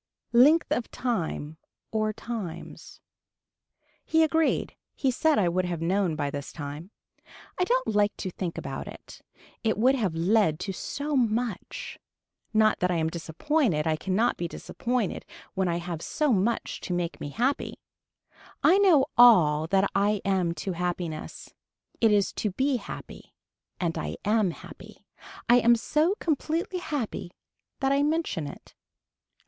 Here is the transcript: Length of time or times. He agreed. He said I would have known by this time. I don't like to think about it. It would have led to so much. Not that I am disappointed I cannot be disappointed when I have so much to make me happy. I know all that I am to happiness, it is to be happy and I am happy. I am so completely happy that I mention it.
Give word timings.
Length 0.33 0.71
of 0.71 0.89
time 0.89 1.57
or 1.91 2.11
times. 2.11 3.01
He 4.03 4.23
agreed. 4.23 4.75
He 4.95 5.11
said 5.11 5.37
I 5.37 5.47
would 5.47 5.65
have 5.65 5.79
known 5.79 6.15
by 6.15 6.31
this 6.31 6.51
time. 6.51 6.89
I 7.59 7.65
don't 7.65 7.87
like 7.89 8.17
to 8.17 8.31
think 8.31 8.57
about 8.57 8.87
it. 8.87 9.21
It 9.63 9.77
would 9.77 9.93
have 9.93 10.15
led 10.15 10.59
to 10.61 10.73
so 10.73 11.15
much. 11.15 11.99
Not 12.51 12.79
that 12.79 12.89
I 12.89 12.95
am 12.95 13.11
disappointed 13.11 13.85
I 13.85 13.95
cannot 13.95 14.37
be 14.37 14.47
disappointed 14.47 15.23
when 15.53 15.67
I 15.67 15.77
have 15.77 16.01
so 16.01 16.33
much 16.33 16.79
to 16.81 16.93
make 16.93 17.21
me 17.21 17.29
happy. 17.29 17.77
I 18.63 18.79
know 18.79 19.05
all 19.19 19.67
that 19.67 19.87
I 19.93 20.19
am 20.25 20.53
to 20.65 20.71
happiness, 20.71 21.53
it 21.99 22.11
is 22.11 22.33
to 22.41 22.49
be 22.49 22.77
happy 22.77 23.35
and 23.79 23.95
I 23.99 24.17
am 24.25 24.49
happy. 24.49 25.05
I 25.47 25.57
am 25.59 25.75
so 25.75 26.15
completely 26.19 26.79
happy 26.79 27.33
that 27.81 27.91
I 27.91 28.01
mention 28.01 28.47
it. 28.47 28.73